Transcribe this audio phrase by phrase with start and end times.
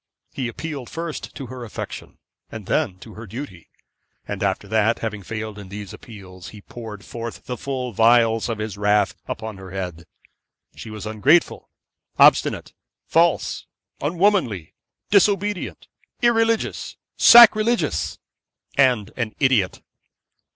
[0.33, 2.17] He appealed first to her affection,
[2.49, 3.69] and then to her duty;
[4.27, 8.57] and after that, having failed in these appeals, he poured forth the full vials of
[8.57, 10.05] his wrath upon her head.
[10.75, 11.69] She was ungrateful,
[12.17, 12.73] obstinate,
[13.05, 13.67] false,
[14.01, 14.73] unwomanly,
[15.11, 15.87] disobedient,
[16.23, 18.17] irreligious, sacrilegious,
[18.75, 19.81] and an idiot.